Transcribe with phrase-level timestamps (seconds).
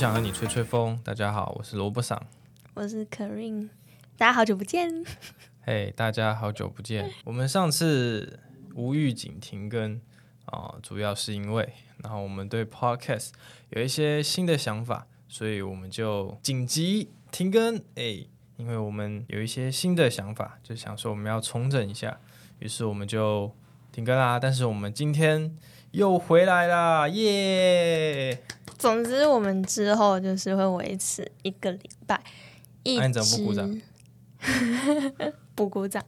[0.00, 0.98] 想和你吹吹风。
[1.04, 2.18] 大家好，我是萝卜桑，
[2.72, 3.68] 我是 Karin，
[4.16, 5.04] 大家好久不见。
[5.60, 7.12] 嘿，hey, 大家好久不见。
[7.22, 8.40] 我们上次
[8.74, 10.00] 无预警停更
[10.46, 13.32] 啊、呃，主要是因为，然后我们对 Podcast
[13.68, 17.76] 有一些新的想法，所以我们就紧急停更。
[17.96, 18.24] 哎，
[18.56, 22.18] 因为我们有一些新的想法，就想说我们要重整一下，
[22.60, 23.54] 于是我们就
[23.92, 24.38] 停更啦。
[24.40, 25.54] 但是我们今天
[25.90, 28.38] 又回来啦，耶、yeah!！
[28.80, 32.18] 总之，我们之后就是会维持一个礼拜
[32.82, 33.02] 一直。
[33.02, 33.82] 啊、你怎么不鼓掌？
[35.54, 36.02] 不鼓掌。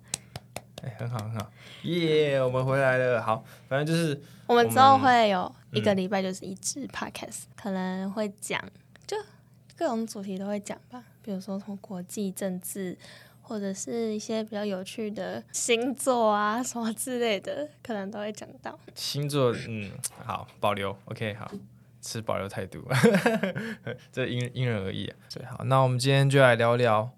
[0.82, 2.44] 哎，很好，很好，耶、yeah！
[2.44, 3.22] 我们回来了。
[3.22, 8.58] 好，反正就是我们之后会有一个礼拜就是一支 podcast，、嗯、可能会讲
[9.06, 9.16] 就
[9.76, 12.96] 各种主题都会讲吧，比如说从国际政治，
[13.42, 18.76] 或者是一些比较有趣的星座啊什么之类的，可能都会讲到。
[18.94, 19.92] 星座，嗯，
[20.24, 20.96] 好，保留。
[21.04, 21.52] OK，好。
[22.02, 22.86] 持保留态度，
[24.12, 25.16] 这因因人而异啊。
[25.32, 27.10] 对，好，那我们今天就来聊聊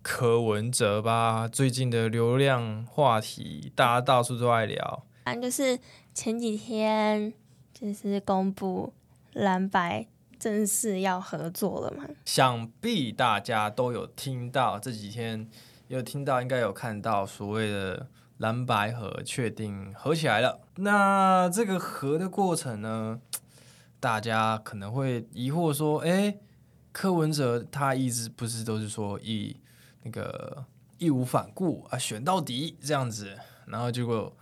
[0.00, 1.46] 柯文哲吧。
[1.46, 5.04] 最近的流量话题，大家到处都爱聊。
[5.24, 5.78] 反正就是
[6.14, 7.34] 前几天
[7.74, 8.94] 就是公布
[9.34, 10.06] 蓝白
[10.38, 12.04] 正式要合作了嘛。
[12.24, 15.50] 想必大家都有听到，这几天
[15.88, 18.06] 有听到，应该有看到所谓的
[18.38, 20.60] 蓝白合确定合起来了。
[20.76, 23.20] 那这个合的过程呢？
[24.00, 26.38] 大家可能会疑惑说：“哎，
[26.92, 29.56] 柯文哲他一直不是都是说以
[30.02, 30.64] 那个
[30.98, 33.36] 义无反顾啊，选到底这样子。
[33.66, 34.32] 然后结果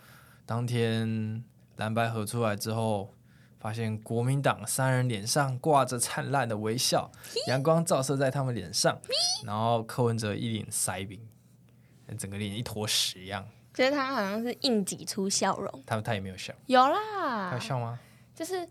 [0.45, 1.43] 当天
[1.77, 3.15] 蓝白合出来之后，
[3.59, 7.11] 发现国民党三人脸上挂着灿烂的微笑，
[7.49, 9.01] 阳光照射在他们脸上，
[9.45, 11.19] 然后柯文哲一脸腮饼，
[12.19, 13.49] 整个脸一坨屎一样。
[13.73, 15.83] 觉得他好像是硬挤出笑容。
[15.87, 17.99] 他他也没有笑，有啦，他有笑吗？
[18.35, 18.69] 就是。”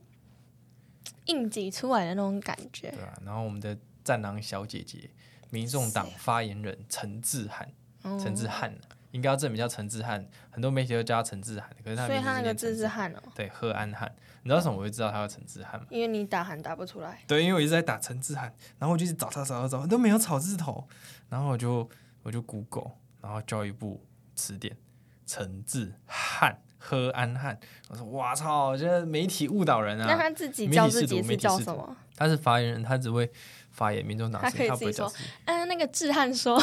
[1.26, 3.14] 硬挤出来的那种感觉，对啊。
[3.26, 5.10] 然后我们的战狼小姐姐，
[5.50, 7.72] 民众党发言人陈志涵，
[8.20, 8.76] 陈志涵
[9.12, 14.14] 应该要证明叫陈志涵，很多媒体都叫他陈志涵，可是他所以他那个字是汉哦，对，贺安汉。
[14.44, 15.88] 你知道什么我就知道他叫陈志涵吗？
[15.90, 17.24] 因为你打喊打不出来。
[17.26, 20.88] 对，因为我一直在打陈志涵，然后我就找他找找找都没有草字头，
[21.30, 21.90] 然后我就
[22.22, 24.06] 我就 Google，然后教育部
[24.36, 24.78] 词典
[25.26, 26.56] 陈智菡。
[26.88, 27.60] 柯安汉，
[27.90, 30.06] 我说哇操，我觉得媒体误导人啊！
[30.08, 31.98] 那他自己叫自己是叫什么？
[32.16, 33.28] 他是发言人，他只会
[33.72, 35.12] 发言，民众党他可以自己说。
[35.46, 36.62] 嗯、呃，那个智汉说，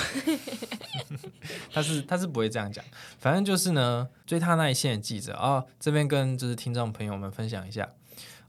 [1.75, 2.85] 他是他是不会这样讲。
[3.19, 7.83] 反正就是呢，追他那一线的记者啊、哦，这边跟就是听众朋友们分享一下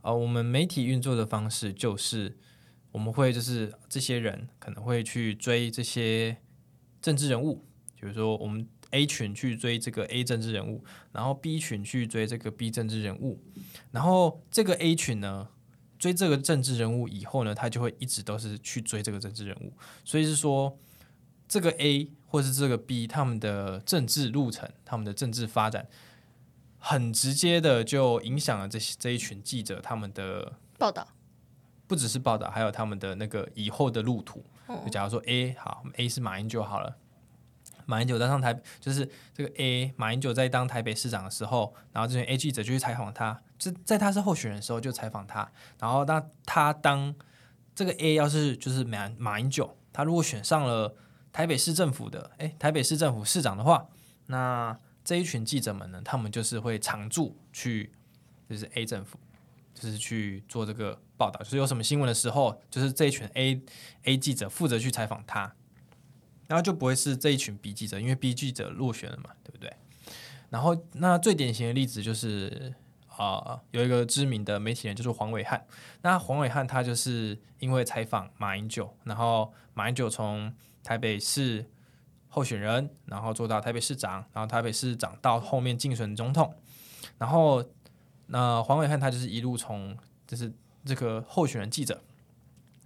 [0.04, 2.38] 啊、哦，我们媒体运作的方式就是，
[2.92, 6.38] 我们会就是这些人可能会去追这些
[7.02, 7.66] 政治人物，
[8.00, 8.68] 比如说我们。
[8.94, 13.42] A 群去追这个 A 政治人物，然后 B 群去追这个 B 政治人物，
[13.92, 15.50] 然后这个 A 群呢
[15.98, 19.74] 追这个政治人物以后呢，他就会一直都是去追这个政治人物，
[20.06, 20.78] 所以是说
[21.48, 25.88] 这个 A 或是这个 B 他们的政治路程、他们的政治发展，
[26.78, 31.08] 很直接的就影响了这些这一群记者他们的报道，
[31.88, 34.44] 不只是报道，还有他们的那个以后的路途。
[34.68, 36.98] 哦、就假如说 A 好，A 是马英九好了。
[37.86, 47.14] 马英九在上台，就是这个 A 马英九在当台北市长的时候，然后这些 A 记者就去采访他，就在他是候选人的时候就采访他，然后当他当
[47.76, 50.96] 这个 A 要是就是马马英九，他如果选上了
[51.32, 53.88] 台北市政府的，诶，台北市政府市长的话，
[54.28, 57.92] 那这一群记者们呢，他们就是会常驻去，
[58.50, 59.18] 就是 A 政府，
[59.74, 63.62] 就是去做这个报道，就是有什么新闻的时候，就是这一群 A
[64.04, 65.54] A 记者负责去采访他。
[66.48, 69.74] 然后就不会是这一群 B 记者，因为 B 记者落选了嘛，对不对？
[70.50, 72.74] 然后那最典型的例子就是
[73.08, 75.66] 啊、呃，有一个知名的媒体人就是黄伟汉。
[76.02, 80.54] 那黄伟汉他就是因为采访马英九，然后马英九从
[80.84, 81.66] 台北市
[82.28, 86.54] 候选人，然后做到台北市长，然后台北市长到后面竞选总统，
[87.18, 87.64] 然后
[88.28, 89.98] 那黄伟汉他就是一路从
[90.28, 90.54] 就是
[90.86, 92.02] 这个候选人记者。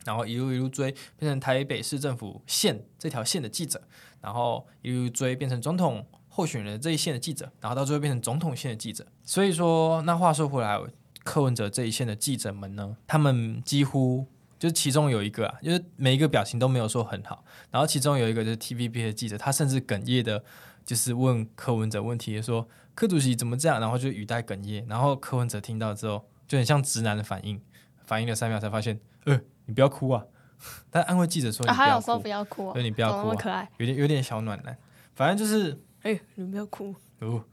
[0.07, 0.89] 然后一路一路追，
[1.19, 3.81] 变成台北市政府线这条线的记者，
[4.21, 9.05] 然后一路追，变成总统候选人这一线的记者，然后到最后变成总统线的记者。
[9.23, 10.79] 所以说，那话说回来，
[11.25, 14.25] 柯文哲这一线的记者们呢，他们几乎
[14.57, 17.43] 就是其中有一个啊，就是每一个表情都没有说很好。
[17.69, 20.41] 然后其中有一个就是 TVB 的记者，他甚至哽咽的，
[20.85, 22.65] 就是问柯文哲问题，说
[22.95, 23.81] 柯主席怎么这样？
[23.81, 24.85] 然后就语带哽咽。
[24.87, 27.61] 然后柯文哲听到之后，就很像直男的反应，
[28.07, 29.39] 反应了三秒才发现，呃。
[29.69, 30.23] 你不要哭啊！
[30.89, 34.77] 但安慰记者说：“你不要哭。”他有说不要哭，对，你不要哭，那么可爱，有点有点小暖男。
[35.13, 35.73] 反正就是，
[36.03, 37.43] 哎、欸，你不要哭，哦，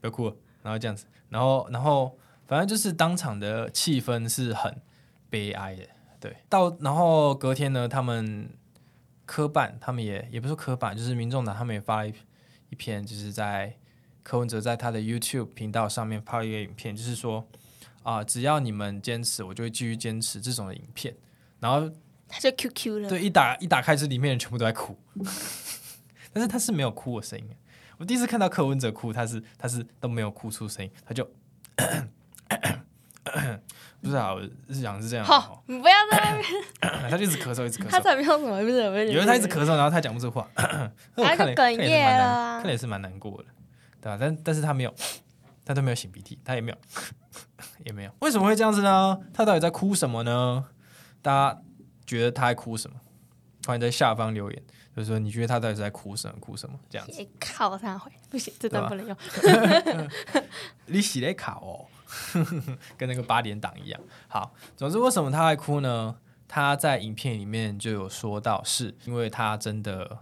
[0.00, 0.36] 不要哭了。
[0.62, 4.80] 然后这样子，然后然后反正就是当场的气氛是很
[5.28, 5.86] 悲哀的，
[6.18, 8.48] 对，到然后隔天呢，他们
[9.26, 12.14] 科办他们也也不是科办，就是民众党他们也发了一
[12.70, 13.76] 一篇，就是在
[14.22, 17.46] 柯文哲在他的 YouTube 频道上面发了一个影片，就是说
[18.02, 21.14] 啊、呃，只要你们坚持，我就会继续坚持这种的影片。
[21.60, 21.88] 然后
[22.28, 24.98] 他就 QQ 了，对，一打一打开，这里面人全部都在哭，
[26.32, 27.48] 但是他是没有哭的声音。
[27.98, 31.24] 我第一次看到柯文哲哭，他是他是都没有哭出声音，他就
[34.00, 35.24] 不是啊，我是想是这样。
[35.24, 36.42] 好，你不要在那
[36.90, 37.90] 边，他就一直咳嗽，一直咳 嗽。
[37.90, 38.90] 他才没有什么，不是有
[39.20, 43.48] 为他一直咳嗽，然后他讲不出话， 他就哽咽了，看来也是蛮难过的，
[44.00, 44.18] 对吧？
[44.20, 44.92] 但但是他没有，
[45.64, 46.78] 他都没有擤鼻涕，他也没有，
[47.84, 48.10] 也没有。
[48.20, 49.18] 为什么会这样子呢？
[49.32, 50.64] 他到底在哭什么呢？
[51.20, 51.62] 大家
[52.06, 52.96] 觉得他在哭什么？
[53.66, 54.62] 欢迎在下方留言。
[54.94, 56.36] 就是说，你觉得他到底是在哭什么？
[56.38, 56.78] 哭什么？
[56.90, 57.26] 这样子？
[57.40, 59.16] 靠他回不行，这段不能用。
[60.84, 61.86] 你洗了卡哦，
[62.98, 63.98] 跟那个八点档一样。
[64.28, 66.16] 好，总之为什么他会哭呢？
[66.46, 70.18] 他在影片里面就有说到，是因为他真的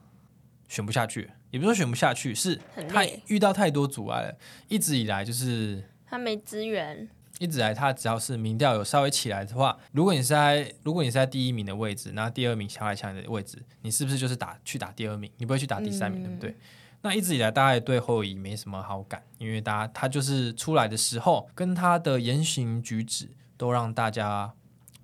[0.69, 4.37] 选不下去，也不是说选不下去，是他遇到太多阻碍了。
[4.69, 7.09] 一直以来就是他没资源。
[7.39, 15.31] 一直来，他只要是民调有稍微起来的话，如果你是在如果你是在第一名的位置，然后第二名小来抢你的位置，你是不是就是打去打第二名？
[15.39, 16.57] 你不会去打第三名，嗯、对不对？
[17.03, 24.53] 那一直以来，大家也对侯友谊没什么好感，因为大家他就是出来的时候，跟他的言行举止都让大家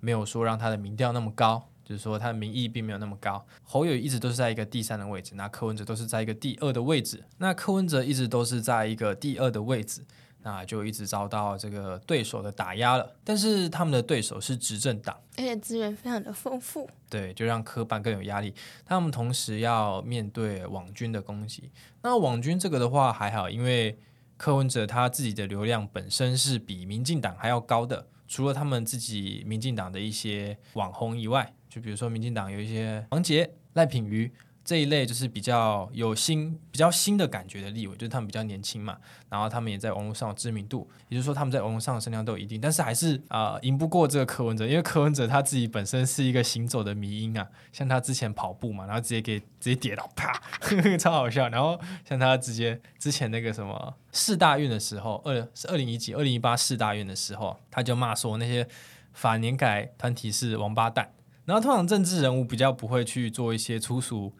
[0.01, 3.43] 没有说让他的民调那么高，就是说他的民意并没有那么高。
[3.63, 10.05] 侯友宜一直都是在一个第三的位置，那柯文哲都是在一个第二的位置，那柯文哲一直都是在一个第二的位置。
[10.47, 18.53] 那就一直遭到这个对手的打压了，但是他们的对手是执政党，而且资源非常的丰富，对，就让科办更有压力。
[18.85, 21.69] 他们同时要面对网军的攻击。
[22.01, 23.99] 那网军这个的话还好，因为
[24.37, 34.31] 柯文哲他自己的流量本身是比民进党还要高的，除了他们自己民进党的一些网红以外，就比如说民进党有一些王杰、赖品妤。
[34.67, 38.97] 这一类就是比较有新、比较新的感觉的立委，就是他们比较年轻嘛，
[39.29, 50.33] 然后他们也在网络上有知名度，也就是说他们在网络上的声量都有一定，但是还是啊、赢不过这个柯文哲，因为柯文哲他自己本身是一个行走的迷因啊，像他之前跑步嘛，然后直接给直接跌倒，啪，
[50.99, 58.67] 超好笑，然后像他直接之前那个什么四大运的时候，二是二零一几二零一八四大运的时候，他就骂说那些
[59.13, 61.13] 反年改团体是王八蛋，
[61.45, 64.33] 然后通常政治人物比较不会去做一些粗俗。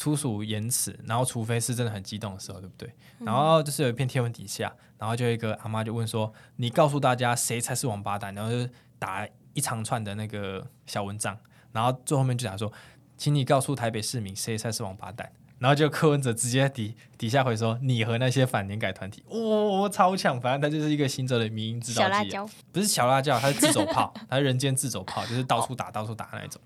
[0.00, 2.88] 粗俗言辞，然后除非是真的很激动的时候，对不对？
[3.18, 8.66] 嗯、然后就是有一篇贴文底下，然后就有一个阿妈就问说：“你告诉大家谁才是王八蛋？”然后就
[8.98, 11.36] 打一长串的那个小文章，
[11.72, 12.72] 然后最后面就讲说
[13.18, 15.30] ：“请你告诉台北市民谁才是王八蛋？”
[15.60, 20.40] 然后就柯文哲直接底底下回说：“你和那些反年改团体，哇、哦，超强！
[20.40, 26.58] 反正他就是一个行走的民营制造机，小辣椒不是小辣椒，他是自走炮，他是人间自走炮，就是到处打、到处打那种。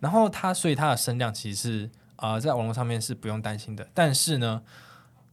[0.00, 1.90] 然后他，所以他的声量其实是。
[2.16, 4.62] 啊、呃，在网络上面是不用担心的，但是呢，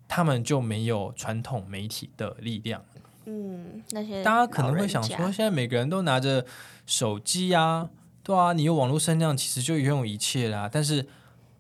[0.07, 2.83] 他们就没有传统媒体的力量。
[3.25, 6.45] 嗯，那些大家可能会想说，现在每个人都拿着
[6.87, 7.89] 手机啊，
[8.23, 10.67] 对啊，你有网络声量，其实就拥有一切啦。
[10.71, 11.05] 但是，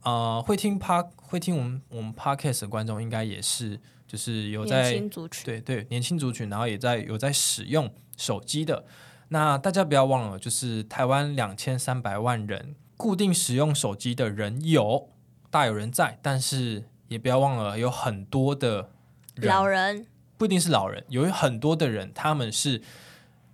[0.01, 4.99] 呃，会听 Pod 会听我们我们 Podcast 的观众，应该也是就是有在
[5.45, 8.83] 对对，年轻族群，然后也在有在使用手机的。
[9.29, 12.75] 那大家不要忘了，就是台湾两千三百万人。
[13.01, 15.09] 固定使用手机的人有
[15.49, 18.91] 大有人在，但是也不要忘了，有很多的
[19.33, 19.49] 人。
[19.49, 20.05] 老人。
[20.37, 22.83] 不一定是老人，有很多的人他们是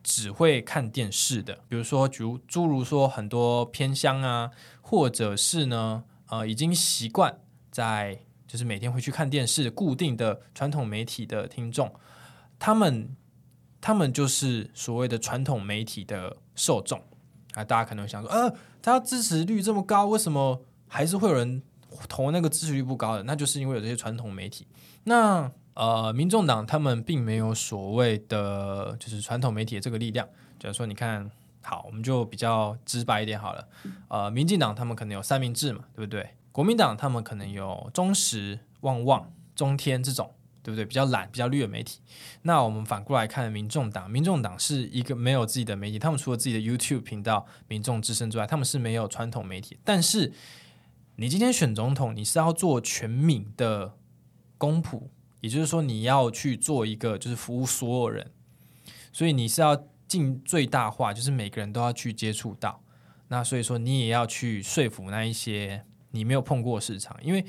[0.03, 4.51] 只会看电视的，比如说，如诸如说很多偏乡啊，
[4.81, 7.39] 或者是呢，呃，已经习惯
[7.71, 11.93] 在就是每天会去看电视，固定的传统媒体的听众，
[12.59, 13.15] 他们
[13.79, 17.01] 他们就是所谓的传统媒体的受众。
[17.57, 21.59] 啊，大家可能想说，呃，他支持率这么高，为什么还是会有人
[22.07, 23.23] 投那个支持率不高的？
[23.23, 24.67] 那就是因为有这些传统媒体。
[25.05, 30.27] 那呃，民众党他们并没有所谓的就是传统媒体的这个力量。
[30.59, 31.27] 假如说，你看
[31.63, 33.67] 好，我们就比较直白一点好了。
[34.07, 36.29] 呃，民进党他们可能有三明治嘛，对不对？
[36.51, 40.31] 国民党他们可能有中时、旺旺、中天这种。
[40.67, 40.83] 对不对？
[40.83, 42.01] 比较懒、比较绿的媒体。
[42.41, 49.79] 那我们反过来看，民众党，民众党是一个没有自己的媒体，他们除了自己的 YouTube 频道“民众之声”之外，他们是没有传统媒体。
[49.85, 50.33] 但是，
[51.15, 53.95] 你今天选总统，你是要做全民的
[54.57, 55.03] 公仆，
[55.39, 58.29] 也就是说，你要去做一个就是服务所有人，
[59.13, 62.83] 所以你是要尽最大化，就是每个人都要去接触到。
[63.29, 67.45] 那所以说，你也要去说服那一些你没有碰过市场，因为。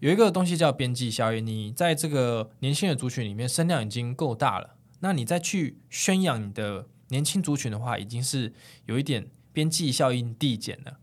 [0.00, 8.52] 有一个东西叫边际效应，你在这个年轻的族群里面声量已经够大了，那你再去宣扬你的年轻族群的话，已经是
[8.84, 10.98] 有一点边际效应递减了，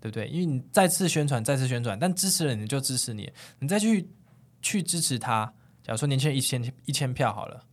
[0.00, 0.28] 对不对？
[0.28, 4.10] 因为你再次宣传，再次宣传，但支持人你就支持你，你再去
[4.60, 5.54] 去支持他。
[5.82, 7.64] 假如说年轻人一千一千票好了，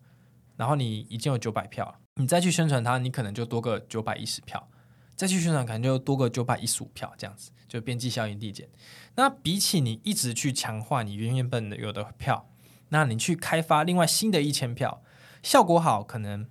[0.56, 4.70] 然后你已经有九百票，你再去宣传他，你可能就多个九百一十票，
[5.16, 8.68] 再去宣传可能就多个九百一十五票，这样子就边际效应递减。
[9.16, 12.50] 那比起你一直去强化你原原本的有的票，
[12.90, 15.02] 那你去开发另外新的一千票，
[15.42, 16.46] 效果好可能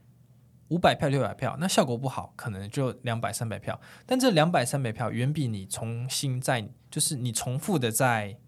[0.68, 3.78] 五百票六百票，那效果不好可能就两百三百票。
[4.06, 8.38] 但这两百三百票远比你重新在就是你重复的在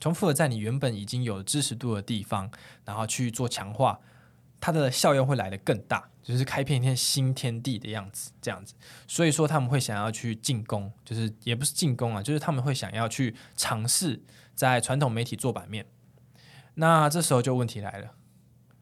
[0.00, 2.50] 重复的在你原本已经有支持度的地方，
[2.84, 4.00] 然后去做强化，
[4.58, 8.74] 它的效用会来得更大，就是开辟一片新天地的样子，这样子。
[9.06, 14.20] 所以说他们会想要去进攻，就是也不是进攻啊，就是他们会想要去尝试
[14.54, 15.86] 在传统媒体做版面。
[16.76, 18.14] 那这时候就问题来了，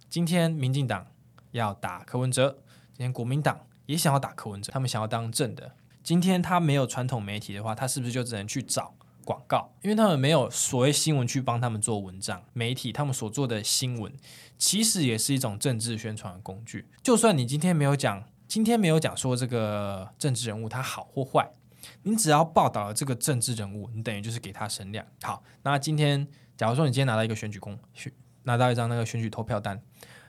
[0.08, 1.08] 今天民进党
[1.50, 2.62] 要打柯文哲，
[2.94, 5.74] 今天国民党也想要打柯文哲，他们想要当正的。
[6.02, 8.94] 今天他没有传统媒体的话，他是不是就只能去找
[9.24, 9.72] 广告？
[9.82, 14.12] 因为他们没有所谓新闻去帮他们做文章，媒体他们所做的新闻
[14.58, 16.88] 其实也是一种政治宣传的工具。
[17.02, 21.50] 就算你今天没有讲，今天没有讲说这个政治人物他好或坏，
[22.02, 25.06] 你只要报道了这个政治人物，你等于就是给他声量。
[25.22, 26.28] 好，那今天。
[26.54, 28.12] 假如说你今天拿到一个选举公选，
[28.44, 29.82] 拿到一张那个选举投票单，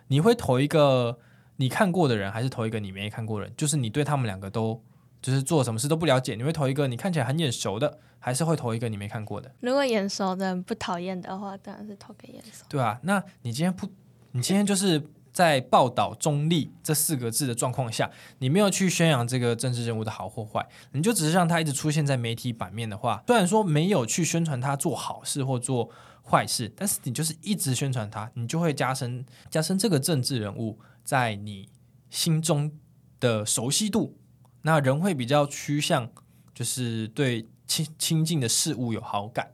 [0.07, 1.19] 你会投一个
[1.57, 3.53] 你看过的人，还是投一个你没看过的人？
[3.55, 4.81] 就是你对他们两个都
[5.23, 9.51] 就是做什么事都不了解，你会投一个你看起来很眼熟的，还是会投一个你没看过的？
[9.61, 12.65] 如果眼熟的不讨厌的话，当然是投给眼熟。
[12.69, 13.89] 对啊，那你今天不，
[14.33, 15.01] 你今天就是
[15.31, 25.89] 在报道中立这四个字的状况下，你没有去宣扬这个政治人物的好或坏，你就只是让他一直出现在媒体版面的话，虽然说没有去宣传他做好事或做。
[26.25, 31.67] 坏事，但是你就是一直宣传他，你就会加深加深这个政治人物在你
[32.09, 32.71] 心中
[33.19, 34.17] 的熟悉度，
[34.63, 36.09] 那人会比较趋向
[36.53, 39.53] 就是对亲亲近的事物有好感，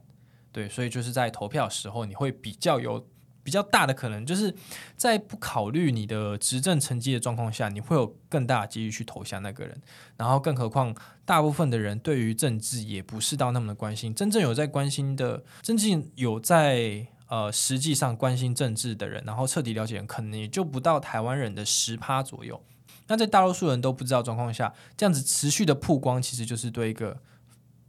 [0.50, 3.06] 对，所以就是在投票时候，你会比较有。
[3.42, 4.54] 比较大的可能就是
[4.98, 9.80] 在不考虑你的执政成绩的状况下，你会有更大的几率去投下那个人。
[10.18, 14.14] 然后，更何况大部分的人对于政治也不是到那么的关心。
[14.14, 22.62] 真正有在关心的，真正有在呃实际上关心政治的人，然后彻底了解，可能也就不到台湾人的十趴左右。
[23.10, 27.20] 那在大多数人都不知道状况下，这样子持续的曝光，其实就是对一个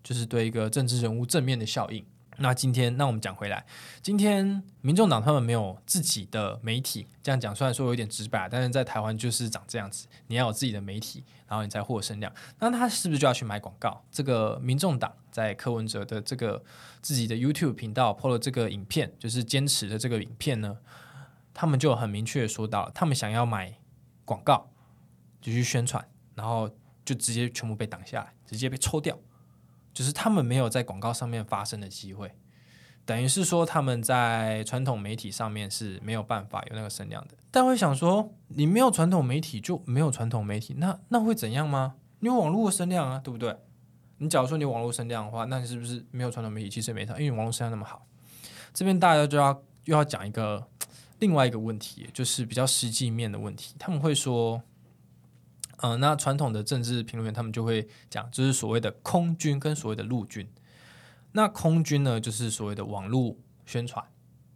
[0.04, 2.04] 就是对一个政治人物正面的效应。
[2.38, 3.64] 那今天，那我们讲回来，
[4.02, 12.34] 今天民众党他们没有自己的媒体，这样讲虽然说有点直白，但是在台湾就是长这样子，你要有自己的媒体，然后你才获声量。
[12.58, 14.04] 那他是不是就要去买广告？
[14.12, 16.64] 这个民众党在柯文哲的这个
[17.04, 20.78] 自己的 YouTube 频道破了这个影片，就是坚持的这个影片呢，
[21.54, 23.78] 他们就很明确说到，他们想要买
[24.26, 24.71] 广告，
[25.42, 26.70] 就去宣传，然后
[27.04, 29.18] 就直接全部被挡下来，直接被抽掉。
[29.94, 32.34] 就是他们没有在广告上面发声的机会，
[33.04, 37.36] 等于是说他们在传统媒体上面是没有办法有那个声量的。
[37.52, 41.96] 但会想说，你没有传统媒体就没有传统媒体，那那会怎样吗？
[42.20, 43.54] 你有网络声量啊，对不对？
[44.20, 48.08] 你假如说你网络声量的话，那你是不是没有传统媒体其实也没差，因为网络声量那么好。
[48.74, 49.52] 这边大家就要
[49.84, 50.66] 又要讲一个
[51.20, 53.76] 另外一个问题，就是比较实际面的问题。
[53.78, 54.64] 他们会说。
[55.82, 60.48] 嗯，那传统的政治评论员他们就会讲，就是所谓的空军跟所谓的陆军。
[61.32, 63.36] 那空军呢，就是所谓的网络
[63.66, 64.06] 宣传，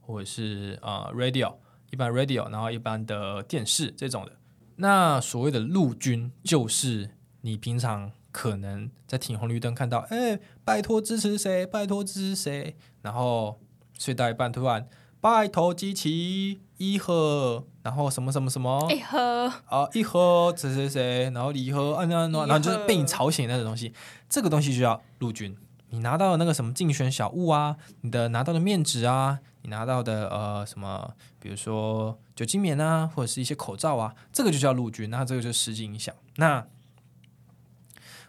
[0.02, 1.56] 或者是呃 radio，
[1.92, 4.34] 一般 radio，然后一般的电视这种的。
[4.76, 13.60] 那所谓的陆军，就是你平常可能在停红绿灯看到，哎，拜托支持谁，拜托支持谁，然后
[13.98, 14.88] 睡到一半突然。
[15.26, 23.92] 拜托机器一盒，然后什么什么什么一盒啊一盒谁谁谁，然后礼盒啊那那，然后就是被你吵醒那种东西，
[24.30, 25.58] 这个东西就叫陆军。
[25.90, 35.10] 你拿到的那个什么竞选小物啊，你的拿到的面纸啊，你拿到的呃什么，比如说酒精棉啊，或者是一些口罩啊，这个就叫陆军。
[35.10, 36.14] 那这个就是实际影响。
[36.36, 36.68] 那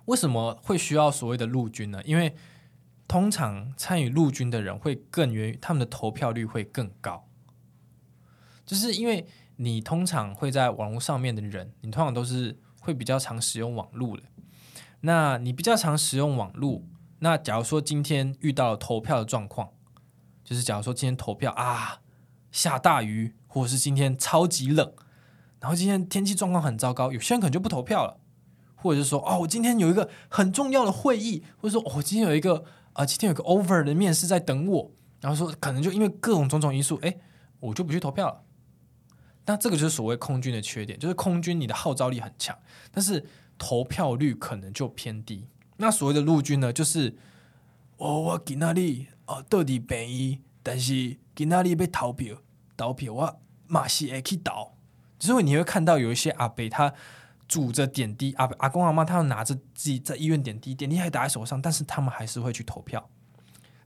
[0.06, 2.00] 为什么会需要所谓的陆军呢？
[2.06, 2.34] 因为
[3.08, 7.28] 通常参与陆军的人会更愿意，他们的投票率会更高，
[8.64, 9.24] 就是因为
[9.56, 14.24] 你通常会在网络上面的人，你通常都是会比较常使用网络的。
[15.02, 16.82] 那你比较常使用网络，
[17.20, 19.70] 那假如说今天遇到了投票的状况，
[20.42, 22.00] 就是假如说今天投票啊
[22.50, 24.92] 下大雨，或者是今天超级冷，
[25.60, 28.18] 然后今天天气状况很糟糕，有些人可能就不投票了，
[28.74, 32.64] 或者是说哦，我今天有一个很重要的会议，或者说我今天有一个。
[32.96, 37.14] 啊，今天有个 over 的面试在等我，然后说可能就因为各种种种因素，哎，
[37.60, 38.42] 我就不去投票了。
[39.44, 42.58] 那这个就是所谓空军的缺点，就是空军你的号召力很强，
[42.90, 43.26] 但是
[43.58, 45.46] 投票率可能就偏低。
[45.76, 47.14] 那所谓的陆军呢，就是
[47.98, 52.38] 哦，我给那里哦，到底便宜，但是给那里被投票，
[52.78, 54.72] 投票我马西也去投。
[55.18, 56.94] 所以你会看到有一些阿北他
[57.48, 63.08] 拄着点滴，阿阿公阿妈他要拿着自己在医院点滴，点滴还打在手上，但是他们还是会去投票。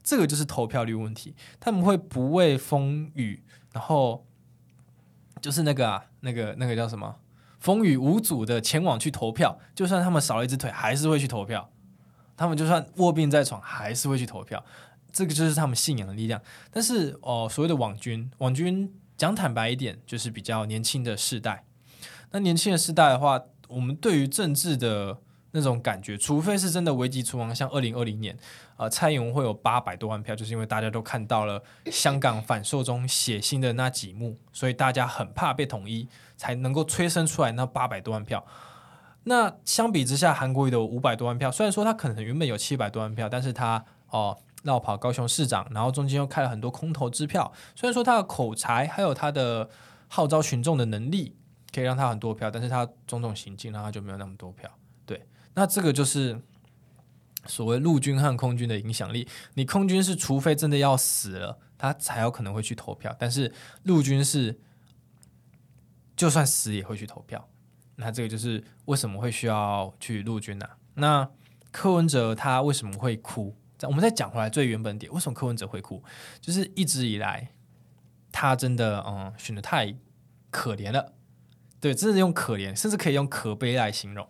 [0.03, 4.25] 这个就是投票率问题，他们会不畏风雨，然后
[5.39, 7.17] 就是那个啊，那个那个叫什么？
[7.59, 11.69] 风雨无阻的前往去投票，就算他们少了一只腿，还是会去投票。
[12.35, 14.65] 他们就算卧病在床，还是会去投票。
[15.11, 16.41] 这个就是他们信仰的力量。
[16.71, 21.63] 但是哦，所谓的网军，网军讲坦白一点，就是比较年轻的世代。
[22.31, 23.39] 那年轻的世代的话，
[23.71, 25.17] 我们对于政治的
[25.51, 28.37] 那种感觉，除非是真的危急存亡，像二零二零年，
[28.77, 36.07] 呃，蔡英文会有八百多万票，就是因为大家都看到了香港反送中血腥的那几幕，所以大家很怕被统一。
[36.41, 38.43] 才能够催生出来那八百多万票。
[39.25, 47.53] 那相比之下，韩国瑜的五百多万票，虽然说他可能原本有七百多万票，但是他哦绕跑高雄市长，然后中间又开了很多空头支票。
[47.75, 49.69] 虽然说他的口才还有他的
[50.07, 51.35] 号召群众的能力
[51.73, 54.69] 可以让他很多票，但是他种种行径让他就没有那么多票。
[55.05, 56.41] 对，那这个就是
[57.45, 59.27] 所谓陆军和空军的影响力。
[59.53, 64.59] 你空军是除非真的要死了，他才有可能会去投票，但是陆军是。
[66.13, 67.49] 就算死也会去投票，
[67.95, 71.27] 那这个就是为什么会需要去陆军呢、那
[71.71, 73.55] 柯文哲他为什么会哭？
[73.83, 76.03] 我们再讲回来最原本点，为什么柯文哲会哭？
[76.39, 77.51] 就是一直以来
[78.31, 79.95] 他真的嗯选的太
[80.51, 81.11] 可怜了，
[81.81, 84.25] 对，真的用可怜，甚至可以用可悲来形容。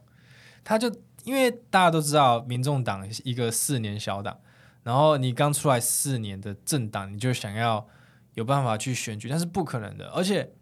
[0.63, 0.91] 他就
[1.23, 4.39] 因为大家都知道，民众党一个四年小党，
[4.81, 7.87] 然后你刚出来四年的政党，你就想要
[8.33, 10.53] 有办法去选举，但是不可能的，而且。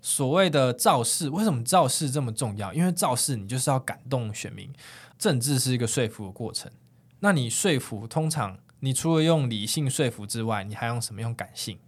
[0.00, 2.72] 所谓的造势，为什么造势这么重要？
[2.72, 4.72] 因为造势你就是要感动选民，
[5.18, 6.70] 政治是一个说服的过程。
[7.18, 11.20] 那你说服，通常你除了用理性说服之外，你还用什么？
[11.20, 11.78] 用感性。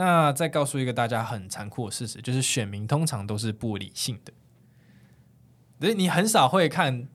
[0.00, 4.32] 那再告诉一个大家很残酷的事实，就是选民通常都是不理性的。
[5.78, 7.06] 所以你很少会看，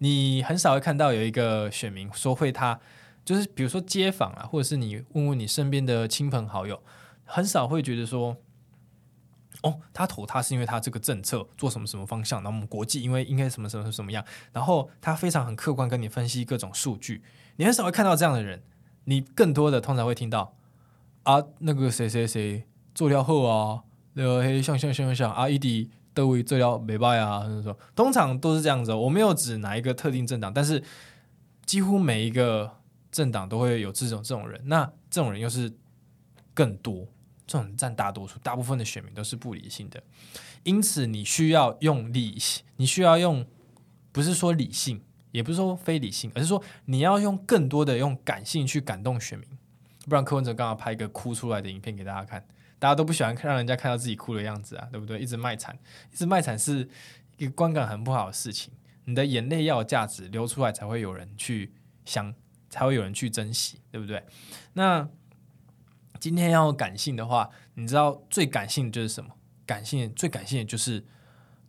[0.00, 2.78] 你很少会看到有一个选民说会他，
[3.24, 6.82] 就是比如说街访啊，或者是你问问你身边的亲朋好友，
[7.24, 8.36] 很少会觉得说。
[9.62, 14.22] 哦，他投他是因为他这个政策做什么什么方向，然后我们国际因为应该什么什么什么样，
[14.52, 17.22] 然后他非常很客观跟你分析各种数据，
[17.56, 18.62] 你很少会看到这样的人，
[19.04, 20.54] 你更多的通常会听到
[21.26, 23.82] 啊那个谁谁谁做掉后啊，
[24.14, 30.82] 那个嘿像像像像啊一迪都会做料没败啊，什么说通常都是这样子，我没有指哪一个特定政党，但是
[31.64, 32.70] 几乎每一个
[33.10, 35.72] 政党都会有这种这种人，那这种人又是
[36.54, 37.06] 更多。
[37.48, 40.02] 这种占大多数，大部分的选民都是不理性的，
[40.64, 43.46] 因此你需要用理性，你需要用，
[44.10, 49.48] 不是说理性，也不是说非理性，而是说你要用更多的用感性去感动选民，
[50.08, 52.46] 不然柯文哲刚好拍一个哭出来的影片给大家看，
[52.78, 55.18] 大家都不喜欢看让人家看到自己哭的样子啊，对不对？
[55.18, 55.78] 一直卖惨，
[56.12, 56.88] 一直卖惨是
[57.36, 58.72] 一个观感很不好的事情，
[59.04, 62.34] 你的眼泪要有价值，流出来才会有人去想，
[62.70, 64.24] 才会有人去珍惜，对不对？
[64.72, 65.08] 那。
[66.18, 69.30] 今天要感性的话，你知道最感性的就是什么？
[69.66, 71.04] 感性最感性的就是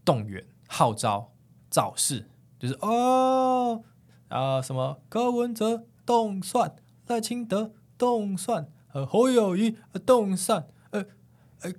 [0.05, 1.33] 动员、号召、
[1.69, 3.83] 造势，就是哦
[4.29, 6.73] 啊什么柯文哲动算，
[7.07, 11.05] 赖清德动算，和侯友宜动算，呃
[11.61, 11.71] 呃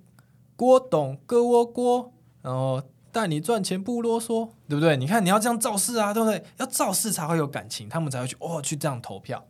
[0.56, 4.96] 郭董哥窝郭，然后带你赚钱不啰嗦，对不对？
[4.96, 6.44] 你看你要这样造势啊，对不对？
[6.56, 9.46] 要造势才会有感情，他们才会去哦去这样投票。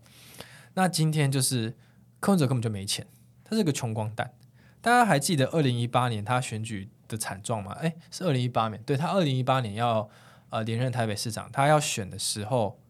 [0.75, 1.77] 那今天就是。
[2.21, 3.07] 柯文哲根本就没钱，
[3.45, 4.33] 他是个穷光蛋。
[4.81, 7.75] 大家还记得二零一八年他选举的惨状吗？
[7.75, 10.11] 诶，是二零一八年，对，他二零一八年要
[10.51, 12.81] 呃连任台北市长，他要选的时候，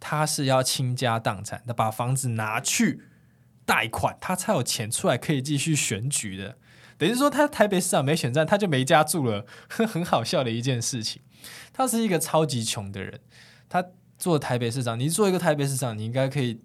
[0.00, 3.04] 他是要倾家荡产，他把房子拿去
[3.64, 6.56] 贷款，他才有钱出来可以继续选举的。
[6.98, 11.22] 等于说他台北市长没选上，他就没家住了， 很好笑的一件事情。
[11.72, 13.20] 他是一个超级穷的人，
[13.68, 13.84] 他
[14.18, 16.60] 做台北市长，你做一个台北市长，你应该可以。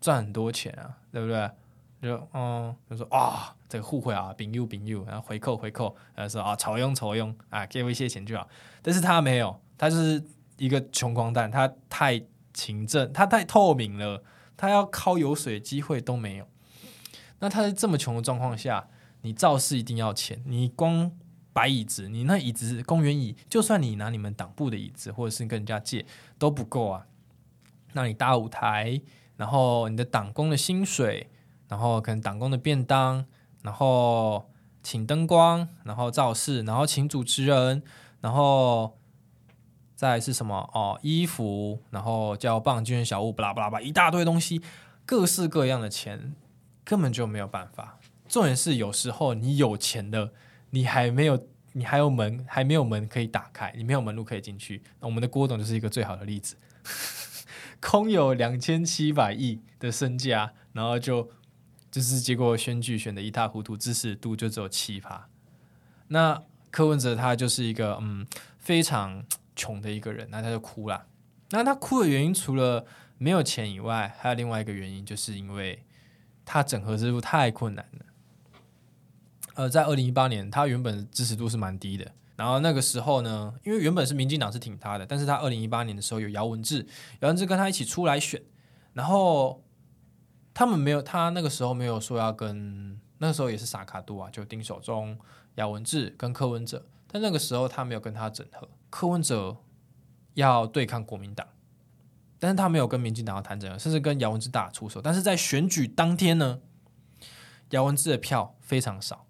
[0.00, 1.48] 赚很多钱啊，对不对？
[2.02, 8.48] 就嗯，就说啊，这个互惠啊，朋友朋友，然后回扣回扣，然后说啊，酬庸酬庸啊，给我一些钱就好。
[8.82, 10.20] 但是他没有，他就是
[10.58, 12.20] 一个穷光蛋，他太
[12.52, 14.20] 勤政，他太透明了，
[14.62, 16.46] 他要靠油水机会都没有。
[17.40, 18.86] 那他在这么穷的状况下，
[19.22, 21.10] 你造势一定要钱，你光
[21.52, 26.06] 摆椅子，你那椅子公园椅，就算你拿你们党部的椅子，或者是跟人家借
[26.38, 27.08] 都不够啊。
[27.94, 29.02] 那你搭舞台。
[29.36, 31.28] 然后你的党工的薪水，
[31.66, 33.24] 然后可能党工的便当，
[33.62, 34.48] 然后
[34.84, 37.82] 请灯光，然后造势，然后请主持人，
[38.20, 38.96] 然后
[40.02, 44.60] 再是什么哦，衣服，然后叫棒、金元小物，巴拉巴拉巴，一大堆东西，
[45.06, 46.34] 各式各样的钱，
[46.82, 48.00] 根本就没有办法。
[48.28, 50.32] 重点是有时候你有钱的，
[50.70, 54.82] 你还没有，你还有门，还没有门可以打开，你没有门路可以进去。
[54.98, 56.56] 我们的郭董就是一个最好的例子，
[57.80, 61.30] 空有两千七百亿的身价，然后就
[61.92, 65.28] 就是结果选举选的一塌糊涂，支持度就只有七趴。
[66.08, 68.26] 那柯文哲他就是一个嗯
[68.58, 69.24] 非常。
[69.54, 71.06] 穷的一个人，那他就哭了。
[71.50, 72.86] 那他哭的原因除了
[73.18, 75.84] 没有钱以外，还有另外一个原因，就是因为
[76.44, 78.06] 他整合之路太困难了。
[79.54, 82.10] 呃，在二零一八年，他原本支持度是蛮低的。
[82.36, 86.86] 然后那个时候呢，因为原本是民进党是挺他的，但是他二零一八年的时候有姚文智，
[87.20, 88.42] 姚文智跟他一起出来选，
[88.94, 89.62] 然后
[90.54, 95.16] 他们没有，他那个时候没有说要跟，那个时候也是萨卡度啊，就丁守中、
[95.56, 98.66] 姚文智跟柯文哲，但那个时候他没有跟他整合。
[98.92, 99.56] 柯文哲
[100.34, 101.48] 要对抗国民党，
[102.38, 105.00] 但是他没有跟民进党要谈整合，甚至跟姚文智大打出手。
[105.00, 106.60] 但是在选举当天呢，
[107.70, 109.26] 姚文智的票非常少，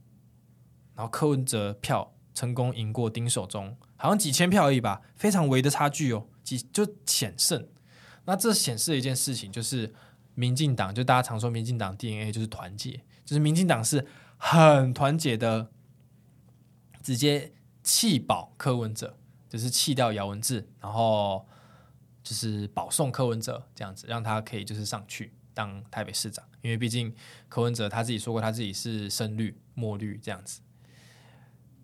[0.97, 7.69] 然后柯文哲票成功赢过丁守中，好像几千票而已吧，非常微的差距哦，几就险胜。
[8.25, 9.95] 那这显示了一件事情，就是
[10.35, 14.05] 民进党就大家常说民进党 DNA 就是团结，就是民进党是
[14.39, 15.71] 很团结的，
[17.01, 17.53] 直接
[17.85, 19.17] 弃保柯文哲。
[19.53, 21.47] 就是弃掉姚文智，然后
[22.23, 26.43] 就是保送柯文哲这样子，让他可以就是上去当台北市长。
[26.63, 27.15] 因为毕竟
[27.51, 30.63] 柯文哲他自己说过，他自己是深绿墨绿这样子。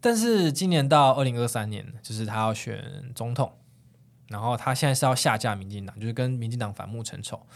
[0.00, 3.58] 但是今年到二零二三年，就是他要选总统，
[4.28, 7.46] 然后他现在是要下架民进党，就是跟民进党反目成仇。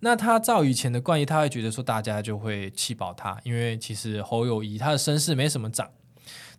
[0.00, 5.92] 那他照以前的惯例，他会觉得说大家就会弃保他，因为其实侯友宜他的声势没什么涨。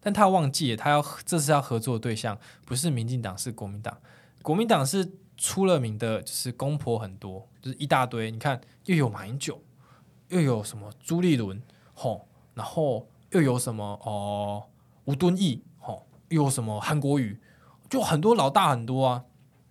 [0.01, 3.95] 但他忘记了，他要这次要合作的对象不是民进党，是国民党。
[4.41, 8.31] 国民党是出了名的，就是公婆很多，就是一大堆。
[8.31, 9.61] 你看，又有马英九，
[10.29, 11.61] 又有什么朱立伦，
[11.93, 14.63] 吼，然后又有什么哦
[15.05, 17.39] 吴敦义，吼，又有什么韩国瑜，
[17.87, 19.23] 就很多老大很多啊。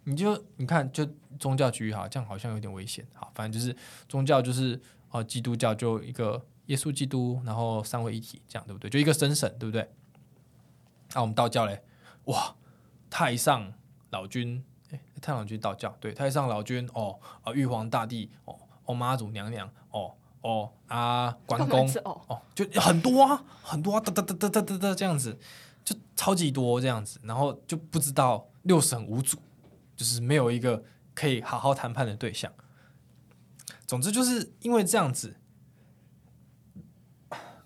[0.04, 1.06] 你就你看，就
[1.38, 3.04] 宗教局哈，这样好像有点危险。
[3.12, 3.76] 好，反正就是
[4.08, 8.88] 宗教就是哦，基督教就一个耶稣基督，然后三位一体，这样对不对？
[8.88, 9.88] 就一个神神，对不对？
[11.12, 11.82] 那、啊、我们道教嘞，
[12.26, 12.54] 哇，
[13.10, 13.72] 太上
[14.10, 25.36] 老君，哎，太上老君道教，对，太上老君，哦，啊，玉皇大帝，哦，哦，妈祖娘娘，哦，哦，啊，关公，哦，哦，就很多啊，很多啊，哒哒哒哒哒哒哒这样子，
[25.84, 29.36] 就超级多这样子，然后就不知道六神无主，
[29.96, 32.52] 就是没有一个可以好好谈判的对象。
[33.84, 35.36] 总之就是因为这样子，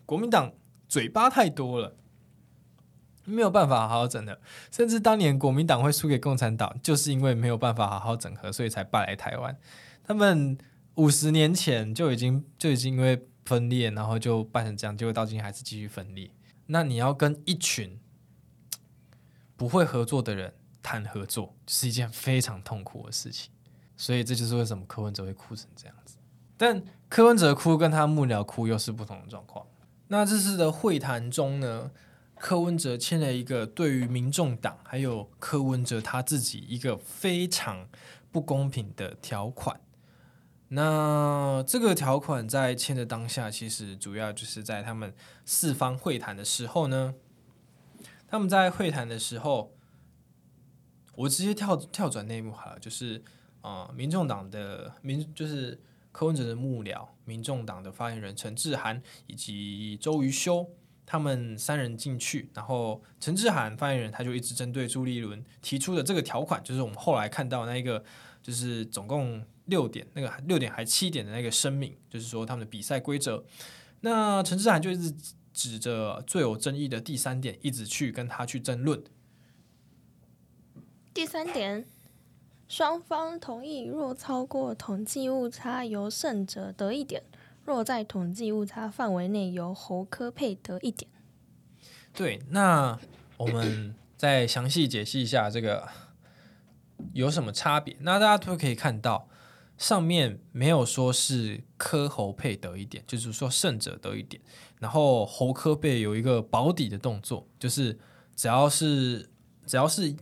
[0.06, 0.54] 国民党
[0.88, 1.94] 嘴巴太多了。
[3.24, 4.38] 没有办法好好整合，
[4.70, 9.56] 甚至当年国民党会输给共产党，就是因为没有办法好好整合，所以才败来台湾。
[10.04, 10.56] 他们
[10.96, 16.30] 五十年前就已经就已经因为分裂，然后就办成这样，结果到今天还是继续分裂。
[16.66, 17.98] 那你要跟一群
[19.56, 23.50] 不会合作的人谈合作，是一件非常痛苦的事情。
[23.96, 26.16] 所以这就是为什么柯文哲会哭成这样子。
[26.56, 29.64] 但柯文哲哭跟他幕僚哭又是不同的状况。
[30.08, 31.90] 那这次的会谈中呢，
[32.36, 37.88] 柯文哲签了一个对于民众党还有柯文哲他自己一个非常
[38.30, 39.80] 不公平的条款。
[40.68, 47.14] 那这个条款在签的当下，其实主要就是在他们四方会谈的时候呢，
[48.26, 49.72] 他们在会谈的时候，
[51.14, 53.22] 我直接跳跳转内幕好了，就是
[53.60, 60.68] 啊、呃，民众党的民就是柯文哲的幕僚，民众党的发言人陈志涵以及周瑜修。
[61.06, 68.02] 他们三人进去，然后陈志涵发言人他就一直针对朱立伦提出的这个条款，就是我们后来看到那一个，
[68.42, 73.44] 就是总共六点，那个六点还七点的那个声明，就是说他们的比赛规则。
[74.00, 75.14] 那陈志涵就一直
[75.52, 79.02] 指着最有争议的第三点，一直去跟他去争论。
[81.12, 81.86] 第三点，
[82.66, 87.22] 双方同意若超过统计误差，由胜者得一点。
[87.64, 91.10] 若在统计误差范围内，由侯柯配得一点。
[92.12, 92.98] 对，那
[93.38, 95.88] 我们再详细解析一下这个
[97.12, 97.96] 有什么差别。
[98.00, 99.28] 那大家都可以看到，
[99.78, 104.42] 上面没有说是科侯配得一点，就是说胜者得一点。
[104.78, 107.98] 然后侯柯配有一个保底的动作，就是
[108.36, 109.30] 只要是
[109.66, 110.14] 只要是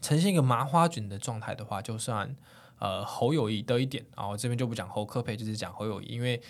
[0.00, 2.34] 呈现一个麻花卷的状态的话，就算。
[2.78, 6.40] 呃，侯友谊得一点，然后这边就不讲侯科配，就是讲侯友谊，因为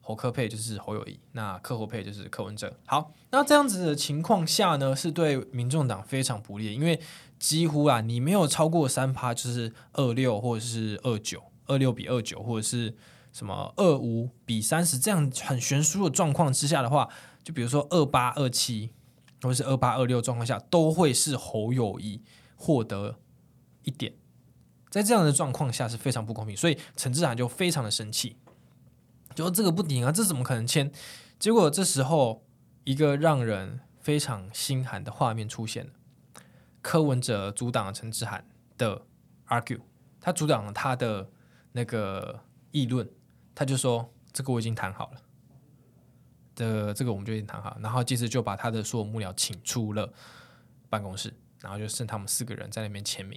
[0.00, 2.74] 侯科配就是侯友谊，那柯侯配就是柯文哲。
[2.86, 7.00] 好，那这样子的情况下呢，是对民众党非常不利，因为
[7.38, 12.94] 几乎啊，你没有超过三趴，就是二六或者是二九，二六比二九，或者是
[13.32, 17.08] 什么二五比三十这样很悬殊的状况之下的话，
[17.42, 18.90] 就比如说二八二七，
[19.42, 22.22] 或者是二八二六状况下，都会是侯友谊
[22.56, 23.16] 获得
[23.82, 24.12] 一点。
[24.94, 28.36] 在这样的状况下是非常不公平，所以陈志涵就非常的生气，
[29.34, 30.88] 就这个不顶啊，这怎么可能签？
[31.36, 32.46] 结果这时候
[32.84, 35.90] 一个让人非常心寒的画面出现了，
[36.80, 38.46] 柯文哲阻挡了陈志涵
[38.78, 39.02] 的
[39.48, 39.80] argue，
[40.20, 41.28] 他阻挡了他的
[41.72, 43.10] 那个议论，
[43.52, 45.20] 他就说这个我已经谈好了，
[46.54, 50.12] 的这个我们就已经谈好，然后接着就把他的所有幕僚请出了
[50.88, 53.36] 办公室，然后就剩他们四个人在那边签名。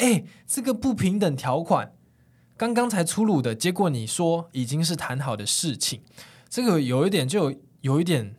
[0.00, 1.92] 哎，这个不平等条款
[2.56, 6.02] 刚刚才出炉的结果，你说已经是谈好的事情，
[6.48, 8.34] 这个有一点就有一点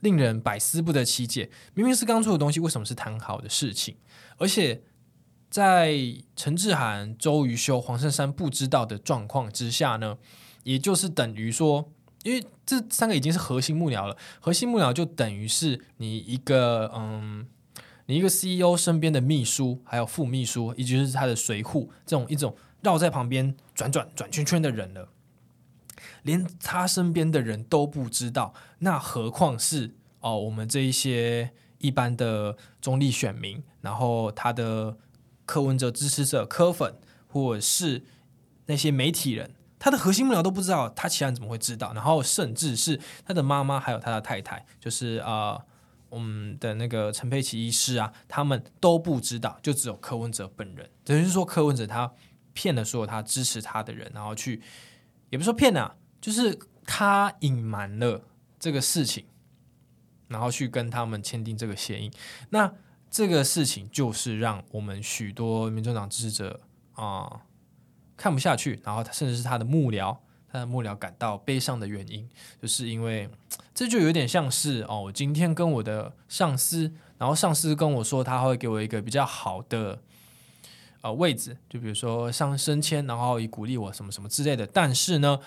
[0.00, 1.48] 令人百思不得其解。
[1.74, 3.96] 明明是刚出的东西，为什么是谈好的事情？
[4.36, 4.82] 而且
[5.48, 5.94] 在
[6.34, 10.18] 陈志涵、周瑜修、黄圣山不知道的状况之下呢，
[10.64, 11.92] 也就是等于说，
[12.24, 17.46] 因为这三个已经是核心幕僚了，核心幕僚就等于是你一个嗯。
[18.10, 25.10] 你一个 CEO 身边的秘书，还有副秘书，以及是他的随扈，这种一种绕在旁边转转转圈圈的人了，
[26.22, 34.96] 连他身边的人都不知道，那何况是哦我们这一些一般的中立选民，然后他的
[35.46, 36.96] 柯文哲支持者、柯粉，
[37.28, 38.02] 或者是
[38.66, 41.92] 那些媒体人，他的核心幕僚都不知道，他其他人怎么会知道？
[41.94, 45.64] 然后甚至是他的妈妈，还有他的太太，就是啊。
[46.10, 50.90] 我们的那个陈佩琪医师啊，他们都不知道，就只有柯文哲本人。
[51.04, 52.12] 等于是说，柯文哲他
[52.52, 54.60] 骗了所有他支持他的人，然后去，
[55.30, 58.22] 也不是说骗啊，就是他隐瞒了
[58.58, 59.24] 这个事情，
[60.28, 62.10] 然后去跟他们签订这个协议。
[62.50, 62.72] 那
[63.08, 66.60] 这个事情就是让我们许多民众党支持者
[66.94, 67.42] 啊、
[68.16, 70.18] 看不下去，然后甚至是他的幕僚。
[70.52, 72.28] 他的幕僚感到悲伤的原因，
[72.60, 73.28] 就是因为
[73.72, 80.02] 这就有点像是哦，我今天跟我的上司，然后上司跟我说他会给我一个比较好的
[81.02, 84.66] 呃位置，就比如说上升迁，然后以鼓励我什么什么之类的。
[84.66, 85.38] 但是呢，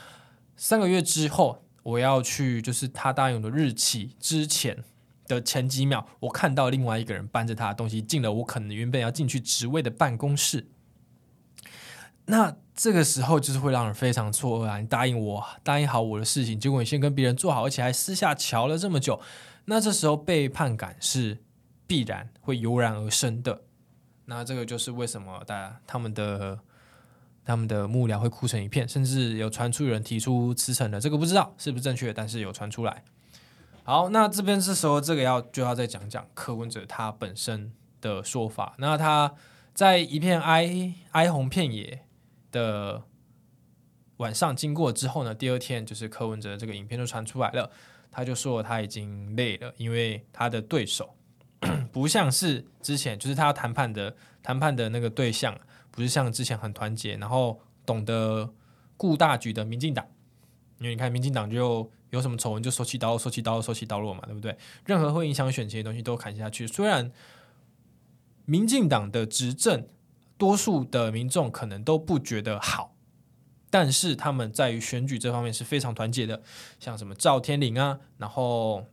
[0.55, 4.85] 三个月之后我要去，就是他答应的日期之前
[5.27, 10.67] 的前几秒，我看到另外一个人搬着他的东西进了我可能原本要进去职位的办公室，
[12.27, 12.55] 那。
[12.75, 14.79] 这个时候就是会让人非常错愕啊！
[14.79, 19.21] 你答应我，答应好我的事情，结果你先跟别人做好，而且还私下瞧了这么久，
[19.65, 21.37] 那这时候背叛感是
[21.85, 23.61] 必然会油然而生的。
[24.25, 26.59] 那这个就是为什么大家他们的
[27.45, 33.03] 他们的幕僚会哭成一片，甚至有传出有人提出辞呈的，这个不知道是不是正确，但是有传出来。
[33.83, 38.73] 好，那这边这时候这个要就要再讲讲柯文哲他本身的说法。
[38.77, 39.33] 那他
[39.73, 42.05] 在一片哀哀鸿遍野
[42.53, 43.03] 的
[44.17, 47.69] 晚上经过之后呢，第二天就是柯文哲这个影片就传出来了，
[48.09, 51.15] 他就说他已经累了，因为他的对手
[51.91, 55.59] 不像是之前，就是他谈判的谈判的那个对象，
[55.91, 58.53] 不是像之前很团结，然后懂得
[58.95, 60.05] 顾大局的民进党，
[60.77, 64.55] 因为你看民进党就有什么丑闻就收起刀落，收起刀落，收起刀落嘛，对不对？
[64.85, 66.67] 任何会影响选情的东西都砍下去。
[66.67, 67.11] 虽然
[68.45, 69.87] 民进党的执政。
[70.43, 72.93] 多数的民众可能都不觉得好，
[73.69, 76.41] 但是他们在于选举这方面是非常团结的，
[76.81, 78.85] 像什么赵天麟啊，然后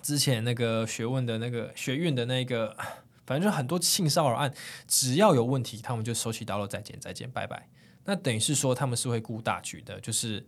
[0.00, 2.74] 之前那个学问的那个学运的那个，
[3.26, 4.54] 反正就很多性骚扰案，
[4.86, 7.68] 只要有问题，他们就收起刀落，再见再见，拜拜。
[8.06, 10.46] 那等于是说他们是会顾大局的，就是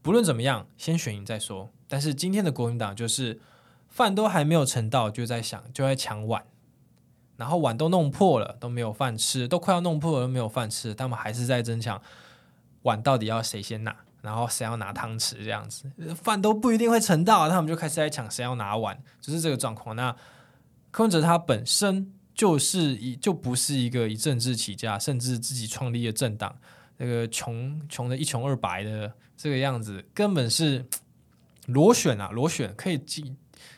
[0.00, 1.72] 不论怎么样，先选赢再说。
[1.88, 3.40] 但是今天的国民党就是
[3.88, 6.44] 饭都还没有盛到，就在想就在抢碗。
[7.40, 11.98] 然后碗都弄破了，都没有饭吃，都快要弄破了，都没有饭吃，他们还是在争抢
[12.82, 19.96] 碗到底要谁先拿，然后谁要拿汤匙这样子，饭都不一定会盛到，他们就开始在抢谁要拿碗，就是这个状况。
[19.96, 20.14] 那
[20.90, 26.54] 柯文哲他本身就是一就不是一个以政治起家，甚至自己创立的政党，
[26.98, 30.84] 那个穷穷的一穷二白的这个样子，根本是
[31.68, 33.34] 螺旋啊，螺旋可以进。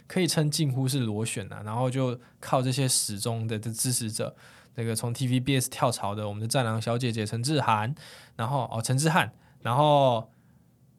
[0.07, 4.35] 可以称近乎是螺旋啊，然后就靠这些死忠的支持者，
[4.75, 7.95] 那个从 TVBS 跳槽的我们的战狼小姐姐陈志涵，
[8.37, 10.31] 然后哦陈志汉，然后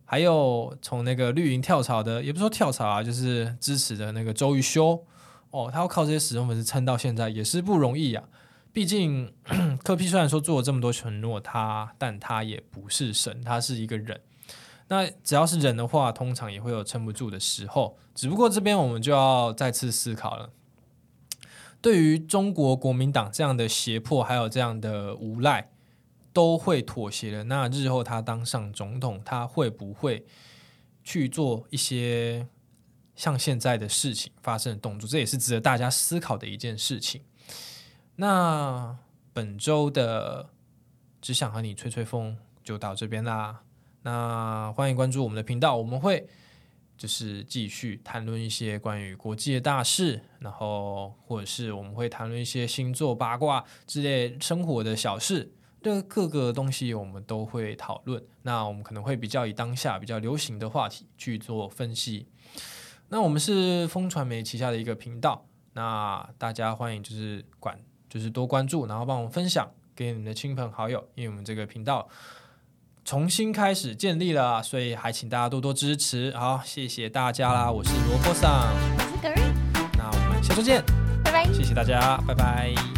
[0.06, 5.06] 还有从那个绿营跳槽的，也不说跳槽啊，就是支持的那个周瑜修，
[5.52, 8.24] 哦，他要靠这些死忠粉丝撑到现在也是不容易啊。
[8.72, 9.32] 毕竟
[9.84, 14.19] 柯 P 虽然说做了这么多承诺，他但他也不是神，他是一个人。
[14.93, 17.97] 那只要是人的话，通常也会有撑不住的时候。
[18.13, 20.51] 只不过这边我们就要再次思考了。
[21.82, 25.71] 对于中国国民党这样的胁迫，还有这样的无赖，
[26.32, 27.45] 都会妥协的。
[27.45, 30.23] 那日后他当上总统，他会不会
[31.03, 32.47] 去做一些
[33.15, 35.10] 像现在的事情发生的动作？
[35.10, 37.23] 这也是值得大家思考的一件事情。
[38.17, 38.95] 那
[39.34, 40.49] 本周的
[41.19, 43.63] 只想和你吹吹风就到这边啦。
[44.03, 46.27] 那欢迎关注我们的频道，我们会。
[46.95, 58.23] 就是继续谈论一些关于国际的大事，然后或者是我们会谈论一些星座八卦之类生活的小事，这各个东西我们都会讨论。
[58.43, 62.27] 那我们可能会比较以当下比较流行的话题去做分析。
[63.09, 72.07] 那我们是风传媒旗下的一个频道，那大家欢迎就是管就是多关注，然后帮我们分享给你们的亲朋好友，因为我们这个频道。
[73.05, 76.31] 重新开始建立了，所以还请大家多多支持。
[76.37, 77.69] 好，谢谢大家啦！
[77.69, 79.41] 我是萝卜桑，我是
[79.97, 80.83] 那我们下周见，
[81.23, 82.92] 拜拜，谢谢大家，拜拜。